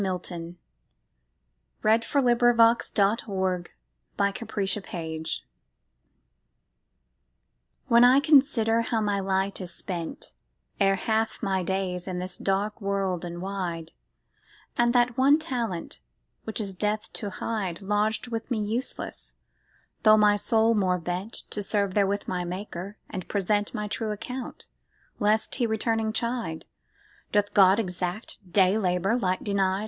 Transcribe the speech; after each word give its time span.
MILTON 0.01 0.57
(Paradise 1.83 2.15
Lost, 2.15 2.25
Bk. 2.95 3.21
iv). 3.21 3.67
674. 4.17 4.17
ON 4.17 4.33
HIS 4.33 4.81
BLINDNESS 4.89 5.41
WHEN 7.85 8.03
I 8.03 8.19
consider 8.19 8.81
how 8.81 8.99
my 8.99 9.19
light 9.19 9.61
is 9.61 9.71
spent, 9.71 10.33
Ere 10.79 10.95
half 10.95 11.43
my 11.43 11.61
days, 11.61 12.07
in 12.07 12.17
this 12.17 12.39
dark 12.39 12.81
world 12.81 13.23
and 13.23 13.43
wide, 13.43 13.91
And 14.75 14.91
that 14.95 15.19
one 15.19 15.37
talent 15.37 15.99
which 16.45 16.59
is 16.59 16.73
death 16.73 17.13
to 17.13 17.29
hide, 17.29 17.83
Lodged 17.83 18.27
with 18.29 18.49
me 18.49 18.57
useless, 18.59 19.35
though 20.01 20.17
my 20.17 20.35
soul 20.35 20.73
more 20.73 20.97
bent 20.97 21.43
To 21.51 21.61
serve 21.61 21.93
therewith 21.93 22.23
my 22.25 22.43
Maker, 22.43 22.97
and 23.07 23.27
present 23.27 23.75
My 23.75 23.87
true 23.87 24.09
account, 24.09 24.65
lest 25.19 25.53
He 25.53 25.67
returning 25.67 26.11
chide, 26.11 26.65
Doth 27.31 27.53
God 27.53 27.79
exact 27.79 28.39
day 28.51 28.79
labour, 28.79 29.15
light 29.15 29.43
denied 29.43 29.79